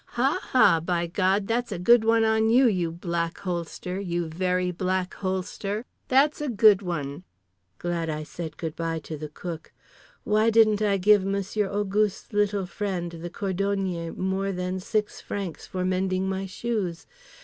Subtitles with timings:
[0.17, 4.71] Ha, ha, by God, that's a good one on you, you Black Holster, you Very
[4.71, 5.85] Black Holster.
[6.07, 7.23] That's a good one.
[7.77, 9.71] Glad I said good bye to the cook.
[10.23, 15.85] Why didn't I give Monsieur Auguste's little friend, the cordonnier, more than six francs for
[15.85, 17.05] mending my shoes?